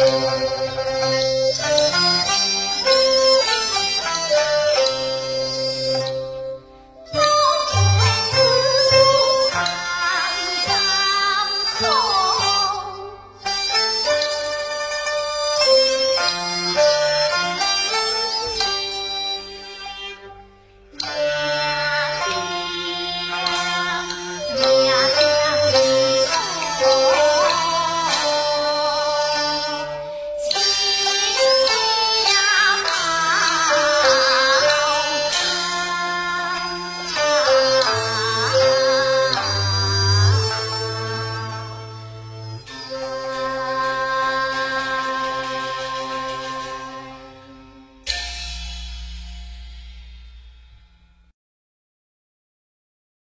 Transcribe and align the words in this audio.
Música 0.00 0.79